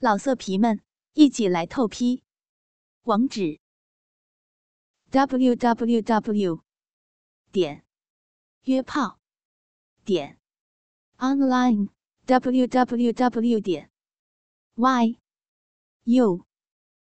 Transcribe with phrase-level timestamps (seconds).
[0.00, 0.80] 老色皮们，
[1.14, 2.22] 一起来透批！
[3.02, 3.58] 网址
[5.10, 6.62] ：w w w
[7.50, 7.84] 点
[8.62, 9.18] 约炮
[10.04, 10.38] 点
[11.16, 11.88] online
[12.26, 13.90] w w w 点
[14.76, 15.18] y
[16.04, 16.46] u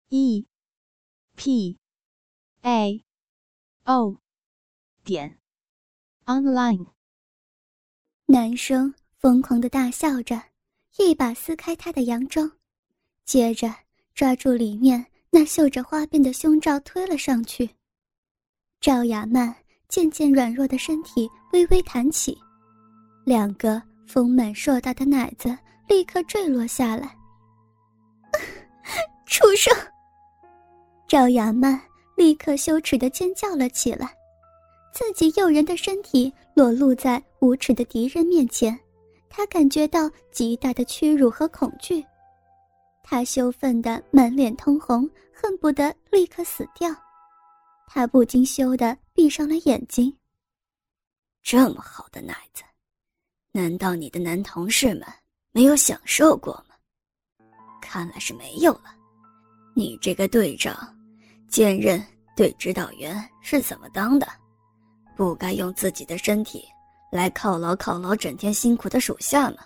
[0.09, 0.47] e
[1.37, 1.79] p
[2.63, 3.05] a
[3.85, 4.23] o
[5.05, 5.39] 点
[6.25, 6.95] online。
[8.25, 10.51] 男生疯狂的大笑着，
[10.97, 12.60] 一把撕开他的洋装。
[13.31, 13.73] 接着
[14.13, 17.71] 抓住里面那绣着花边的胸罩推了上去。
[18.81, 19.55] 赵雅曼
[19.89, 22.37] 渐渐软弱的身体微微弹起，
[23.25, 27.17] 两个丰满硕大的奶子立刻坠落下来。
[29.27, 29.73] 畜生！
[31.07, 31.81] 赵雅曼
[32.17, 34.13] 立刻羞耻的尖叫了起来，
[34.93, 38.77] 自己诱人的身体裸露在无耻的敌人面前，
[39.29, 42.05] 她感觉到极大的屈辱和恐惧。
[43.13, 45.03] 他羞愤的满脸通红，
[45.35, 46.89] 恨不得立刻死掉。
[47.89, 50.17] 他不禁羞得闭上了眼睛。
[51.43, 52.63] 这么好的奶子，
[53.51, 55.03] 难道你的男同事们
[55.51, 56.77] 没有享受过吗？
[57.83, 58.95] 看来是没有了。
[59.75, 60.97] 你这个队长，
[61.49, 62.01] 兼任
[62.37, 64.29] 队指导员是怎么当的？
[65.17, 66.65] 不该用自己的身体
[67.11, 69.65] 来犒劳犒劳整天辛苦的属下吗？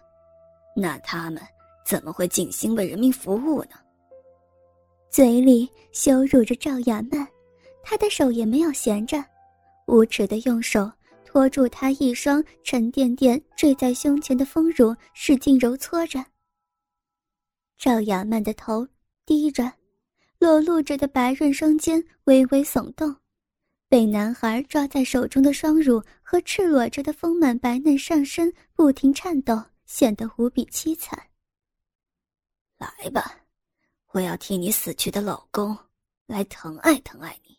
[0.75, 1.43] 那他们……
[1.85, 3.77] 怎么会尽心为人民服务呢？
[5.11, 7.27] 嘴里羞辱着赵雅曼，
[7.83, 9.23] 他的手也没有闲着，
[9.87, 10.91] 无耻的用手
[11.25, 16.25] 托住她一双沉甸甸坠在胸前的丰乳，使劲揉搓着。
[17.77, 18.87] 赵雅曼的头
[19.27, 19.71] 低着，
[20.39, 23.15] 裸露着的白润双肩微微耸动，
[23.89, 31.17] 被男孩抓在手中的双乳和赤裸着的丰满白嫩上身不停颤抖，显得无比凄惨。
[32.79, 33.37] 来吧，
[34.13, 35.77] 我要替你死去的老公
[36.27, 37.57] 来疼爱疼爱你。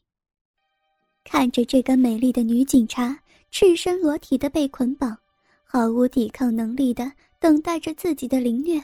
[1.23, 3.17] 看着这个美丽的女警察
[3.49, 5.17] 赤身裸体的被捆绑，
[5.63, 8.83] 毫无抵抗能力的等待着自己的凌虐，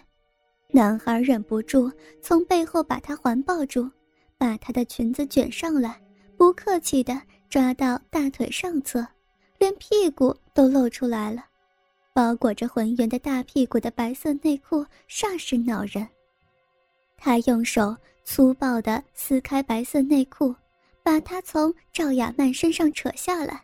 [0.70, 1.92] 男孩忍不住
[2.22, 3.90] 从背后把她环抱住，
[4.38, 6.02] 把她的裙子卷上来，
[6.38, 9.06] 不客气的抓到大腿上侧，
[9.60, 11.46] 连屁股都露出来了，
[12.14, 16.08] 包裹着浑圆的大屁股的白色内裤煞是恼人。
[17.24, 20.56] 他用手粗暴地撕开白色内裤，
[21.04, 23.64] 把它从赵雅曼身上扯下来。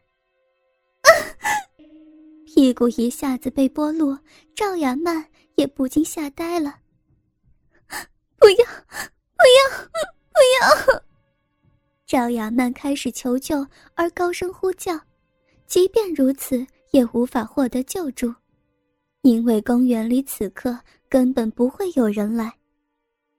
[2.45, 4.19] 屁股一下子被剥落，
[4.53, 5.25] 赵雅曼
[5.55, 6.75] 也不禁吓呆了。
[8.37, 8.65] 不要，
[9.35, 9.89] 不要，
[10.31, 11.03] 不要！
[12.05, 13.65] 赵雅曼开始求救，
[13.95, 14.99] 而高声呼叫。
[15.65, 18.31] 即便如此，也无法获得救助，
[19.23, 20.79] 因为公园里此刻
[21.09, 22.53] 根本不会有人来。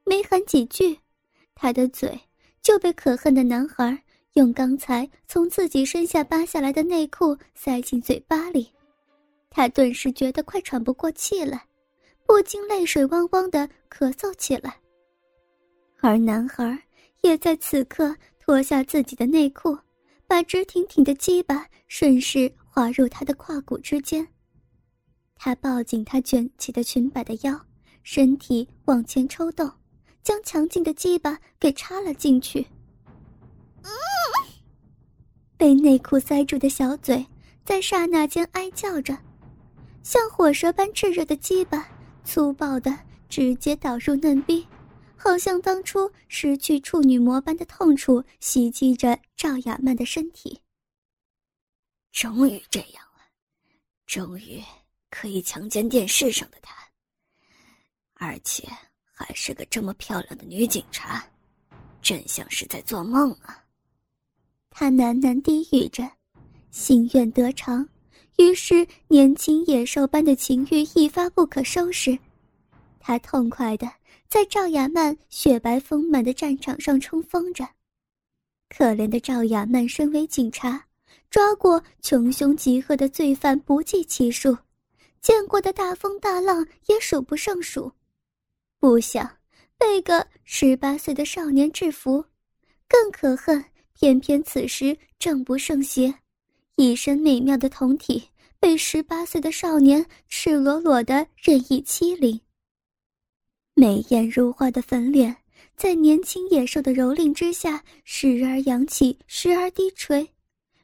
[0.09, 0.99] 没喊几句，
[1.55, 2.19] 他的嘴
[2.63, 4.03] 就被可恨的男孩
[4.33, 8.73] 用刚才从自己身下扒下来的内裤塞进嘴巴里，
[9.51, 11.63] 他顿时觉得快喘不过气来，
[12.27, 14.75] 不禁泪水汪汪的咳嗽起来。
[16.01, 16.83] 而男孩
[17.21, 19.77] 也在此刻脱下自己的内裤，
[20.27, 24.27] 把直挺挺的鸡巴顺势滑入他的胯骨之间，
[25.37, 27.61] 他抱紧她卷起的裙摆的腰，
[28.05, 29.71] 身体往前抽动。
[30.29, 32.67] 将强劲的鸡巴给插了进去，
[35.57, 37.27] 被内裤塞住的小嘴
[37.65, 39.17] 在刹那间哀叫着，
[40.03, 41.89] 像火舌般炽热的鸡巴
[42.27, 42.95] 粗暴的
[43.31, 44.69] 直接导入嫩逼，
[45.17, 50.61] 好像当初失去处女膜般的痛楚袭击着赵雅曼的身体。
[52.13, 53.25] 终于这样了，
[54.05, 54.63] 终于
[55.09, 56.75] 可以强奸电视上的他，
[58.13, 58.69] 而且。
[59.19, 61.27] 还是个这么漂亮的女警察，
[62.01, 63.65] 真像是在做梦啊！
[64.71, 66.09] 他喃喃低语着，
[66.71, 67.87] 心愿得偿，
[68.37, 72.17] 于是年轻野兽般的情欲一发不可收拾。
[73.01, 73.91] 他痛快的
[74.29, 77.69] 在赵雅曼雪白丰满的战场上冲锋着。
[78.69, 80.85] 可怜的赵雅曼身为警察，
[81.29, 84.57] 抓过穷凶极恶的罪犯不计其数，
[85.21, 87.91] 见过的大风大浪也数不胜数。
[88.81, 89.29] 不想
[89.77, 92.25] 被个十八岁的少年制服，
[92.89, 96.15] 更可恨，偏偏此时正不胜邪，
[96.77, 98.29] 一身美妙的酮体
[98.61, 102.41] 被十八岁的少年赤裸裸的任意欺凌。
[103.75, 105.37] 美艳如花的粉脸
[105.77, 110.29] 在年轻野兽的蹂躏之下，时而扬起，时而低垂，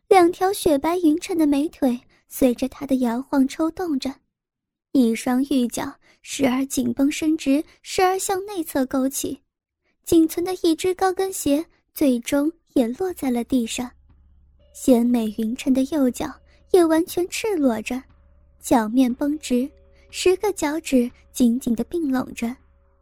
[0.08, 4.12] 两条雪白匀称的美腿随着他的摇晃抽动着，
[4.90, 5.96] 一双玉脚。
[6.26, 9.38] 时而紧绷伸直，时而向内侧勾起，
[10.06, 11.62] 仅存的一只高跟鞋
[11.92, 13.88] 最终也落在了地上，
[14.72, 16.34] 纤美匀称的右脚
[16.70, 18.02] 也完全赤裸着，
[18.58, 19.70] 脚面绷直，
[20.08, 22.56] 十个脚趾紧紧的并拢着，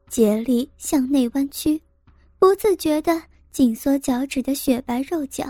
[0.08, 1.80] 竭力向内弯曲，
[2.40, 3.22] 不自觉地
[3.52, 5.46] 紧缩脚趾的雪白肉脚，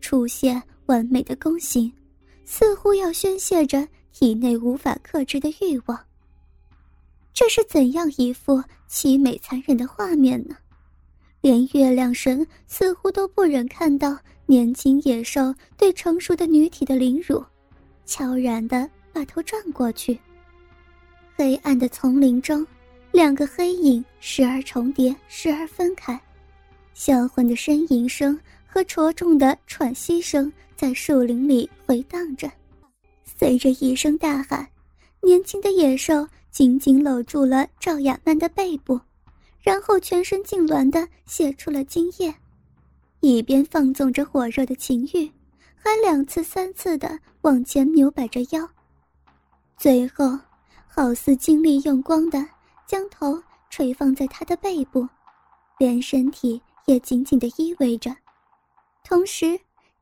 [0.00, 1.92] 出现完美的弓形。
[2.44, 6.00] 似乎要宣泄着体内无法克制的欲望。
[7.36, 10.56] 这是怎样一幅凄美残忍的画面呢？
[11.42, 14.16] 连月亮神似乎都不忍看到
[14.46, 17.44] 年轻野兽对成熟的女体的凌辱，
[18.06, 20.18] 悄然的把头转过去。
[21.36, 22.66] 黑暗的丛林中，
[23.12, 26.18] 两个黑影时而重叠，时而分开，
[26.94, 30.50] 销魂的呻吟声和着重的喘息声。
[30.74, 32.50] 在树林里回荡着，
[33.24, 34.66] 随着一声大喊，
[35.22, 39.00] 年轻的野兽紧紧搂住了赵雅曼的背部，
[39.60, 42.34] 然后全身痉挛的泄出了精液，
[43.20, 45.30] 一边放纵着火热的情欲，
[45.74, 48.68] 还两次三次的往前扭摆着腰，
[49.76, 50.38] 最后，
[50.86, 52.46] 好似精力用光的
[52.86, 55.06] 将头垂放在他的背部，
[55.78, 58.14] 连身体也紧紧的依偎着，
[59.04, 59.58] 同时。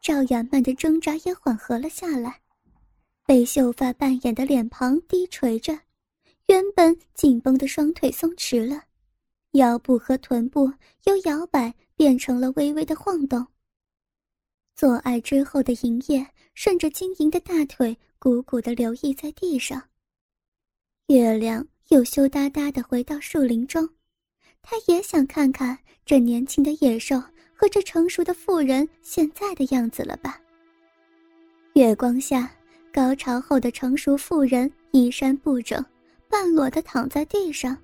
[0.06, 2.38] 赵雅曼的挣扎也缓和了下来，
[3.26, 5.78] 被秀发扮演的脸庞低垂着，
[6.46, 8.84] 原本紧绷的双腿松弛了，
[9.52, 10.72] 腰部和臀部
[11.04, 13.46] 由摇摆变成了微微的晃动。
[14.76, 19.82] 做爱之后的营液顺着晶莹的大腿鼓鼓的流溢在地上。
[21.06, 23.88] 月亮又羞答答的回到树林中，
[24.62, 27.22] 他也想看看这年轻的野兽。
[27.56, 30.40] 和这成熟的妇人现在的样子了吧？
[31.74, 32.52] 月光下，
[32.94, 35.84] 高潮后的成熟妇人衣衫不整，
[36.28, 37.76] 半裸的躺在地上，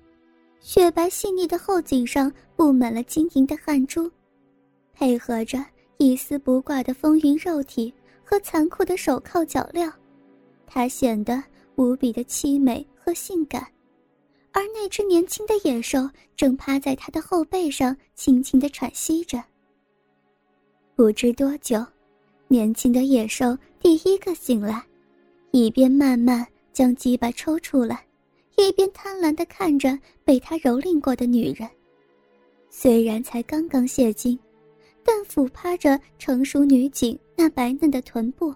[0.61, 4.09] 雪白细腻的后颈上布满了晶莹的汗珠，
[4.93, 5.61] 配合着
[5.97, 7.93] 一丝不挂的丰腴肉体
[8.23, 9.91] 和残酷的手铐脚镣，
[10.65, 11.43] 她显得
[11.75, 13.67] 无比的凄美和性感。
[14.53, 19.43] 而那只年轻的野兽正趴在她的后背上，轻轻的喘息着。
[20.95, 21.85] 不知多久，
[22.47, 24.81] 年轻的野兽第一个醒来，
[25.51, 28.05] 一边慢慢将鸡巴抽出来，
[28.57, 31.69] 一边贪婪地看着被他蹂躏过的女人。
[32.69, 34.39] 虽然才刚刚泄精，
[35.03, 38.55] 但俯趴着成熟女警那白嫩的臀部，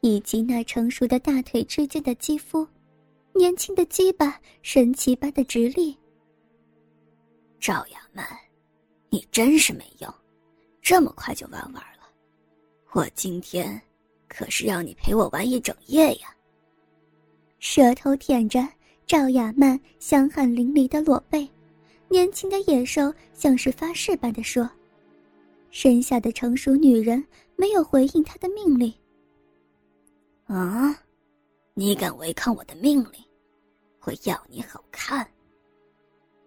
[0.00, 2.66] 以及那成熟的大腿之间的肌肤，
[3.34, 5.94] 年轻的鸡巴神奇般的直立。
[7.60, 8.26] 赵雅曼，
[9.10, 10.12] 你真是没用。
[10.80, 12.08] 这么快就玩完了，
[12.92, 13.80] 我今天
[14.34, 16.34] 可是要你陪我玩一整夜呀！
[17.58, 18.66] 舌头舔着
[19.06, 21.46] 赵雅曼香汗淋漓的裸背，
[22.08, 24.68] 年轻的野兽像是发誓般的说
[25.70, 27.22] ：“身下的成熟女人
[27.56, 28.90] 没有回应他的命令。”
[30.48, 30.98] 啊，
[31.74, 33.22] 你敢违抗我的命令，
[34.04, 35.28] 我要你好看！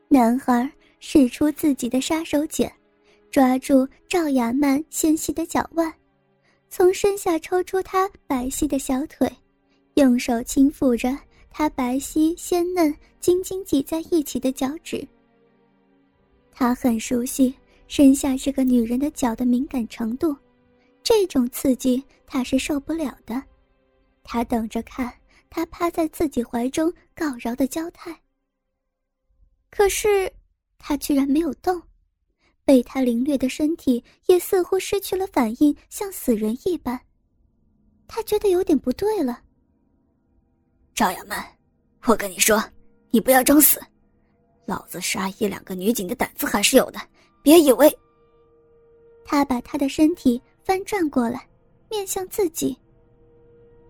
[0.07, 0.67] 男孩
[0.99, 2.67] 使出自己的杀手锏。
[3.31, 5.93] 抓住赵雅曼纤细的脚腕，
[6.77, 9.31] 从身下抽出她白皙的小腿，
[9.93, 11.17] 用手轻抚着
[11.49, 15.07] 她白皙鲜嫩、紧紧挤在一起的脚趾。
[16.51, 17.55] 他很熟悉
[17.87, 20.35] 身下这个女人的脚的敏感程度，
[21.01, 23.41] 这种刺激他是受不了的。
[24.21, 25.09] 他等着看
[25.49, 28.13] 她趴在自己怀中告饶的娇态。
[29.69, 30.29] 可是，
[30.77, 31.81] 他居然没有动。
[32.65, 36.99] 被他凌虐的身体也似乎失去了反应，像死人一般。
[38.07, 39.39] 他觉得有点不对了。
[40.93, 41.45] 赵雅曼，
[42.05, 42.63] 我跟你说，
[43.11, 43.79] 你不要装死，
[44.65, 46.99] 老子杀一两个女警的胆子还是有的，
[47.43, 47.95] 别以为。
[49.23, 51.47] 他把他的身体翻转过来，
[51.89, 52.75] 面向自己。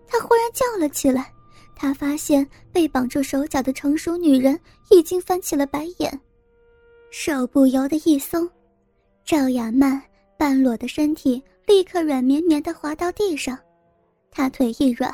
[0.06, 1.32] 他忽然叫了起来，
[1.74, 4.58] 他发现被绑住手脚的成熟女人
[4.90, 6.20] 已经翻起了白眼，
[7.10, 8.48] 手不由得一松。
[9.26, 10.00] 赵雅曼
[10.38, 13.58] 半裸的身体立刻软绵绵的滑到地上，
[14.30, 15.12] 她腿一软，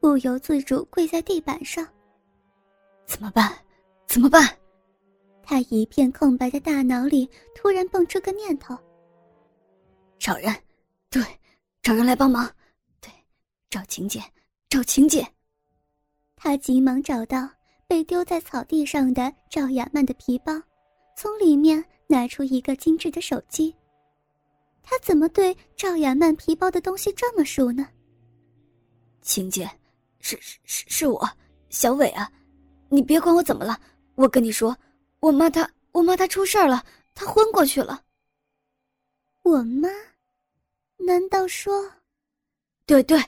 [0.00, 1.86] 不由自主跪在地板上。
[3.06, 3.56] 怎么办？
[4.08, 4.44] 怎么办？
[5.44, 8.76] 他一片空白的大脑里突然蹦出个念头：
[10.18, 10.52] 找人，
[11.08, 11.22] 对，
[11.82, 12.50] 找人来帮忙，
[13.00, 13.12] 对，
[13.70, 14.20] 找晴姐，
[14.68, 15.24] 找晴姐。
[16.34, 17.48] 他急忙找到
[17.86, 20.52] 被丢在草地上的赵雅曼的皮包，
[21.16, 21.84] 从里面。
[22.12, 23.74] 拿出一个精致的手机。
[24.82, 27.88] 他怎么对赵雅曼皮包的东西这么熟呢？
[29.22, 29.64] 晴姐，
[30.20, 31.26] 是是是是我，
[31.70, 32.30] 小伟啊，
[32.90, 33.80] 你别管我怎么了，
[34.14, 34.76] 我跟你说，
[35.20, 38.04] 我妈她，我妈她出事了，她昏过去了。
[39.42, 39.88] 我妈？
[40.98, 41.90] 难道说？
[42.84, 43.18] 对对，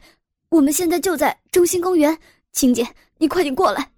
[0.50, 2.16] 我们现在就在中心公园，
[2.52, 2.86] 晴姐，
[3.16, 3.90] 你快点过来。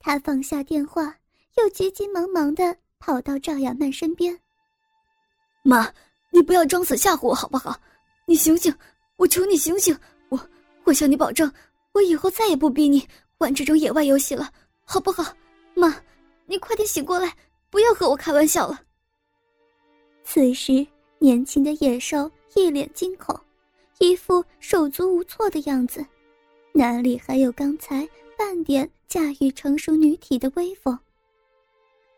[0.00, 1.16] 他放下电话，
[1.58, 4.34] 又急急忙忙的跑到赵雅曼身边。
[5.62, 5.92] 妈，
[6.30, 7.78] 你不要装死吓唬我好不好？
[8.24, 8.74] 你醒醒，
[9.16, 9.94] 我求你醒醒！
[10.30, 10.40] 我
[10.84, 11.52] 我向你保证，
[11.92, 13.06] 我以后再也不逼你
[13.36, 14.50] 玩这种野外游戏了，
[14.86, 15.36] 好不好？
[15.74, 16.02] 妈，
[16.46, 17.36] 你快点醒过来，
[17.68, 18.80] 不要和我开玩笑了。
[20.22, 20.86] 此时，
[21.18, 23.38] 年轻的野兽一脸惊恐，
[23.98, 26.02] 一副手足无措的样子，
[26.72, 28.08] 哪里还有刚才
[28.38, 30.98] 半点驾驭成熟女体的威风？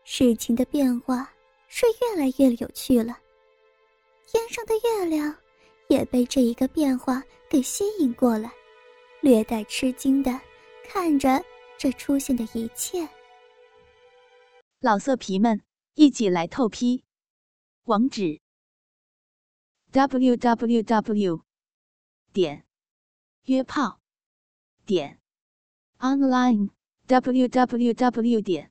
[0.09, 1.29] 事情的变化
[1.67, 3.19] 是越来越有趣了。
[4.25, 5.37] 天上的月亮
[5.89, 7.21] 也被这一个变化
[7.51, 8.49] 给吸引过来，
[9.21, 10.41] 略带吃惊的
[10.85, 11.45] 看着
[11.77, 13.07] 这出现的一切。
[14.79, 15.61] 老色皮们，
[15.95, 17.03] 一起来透批！
[17.87, 18.41] 网址
[19.91, 21.41] ：w w w.
[22.33, 22.65] 点
[23.47, 24.01] 约炮
[24.85, 25.21] 点
[25.99, 26.71] online
[27.09, 28.41] w w w.
[28.41, 28.71] 点